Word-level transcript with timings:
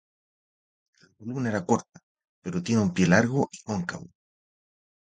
La 1.01 1.11
columna 1.15 1.53
es 1.55 1.61
corta, 1.61 2.01
pero 2.41 2.63
tiene 2.63 2.81
un 2.81 2.91
pie 2.91 3.05
largo 3.05 3.47
y 3.51 3.61
cóncavo. 3.61 4.07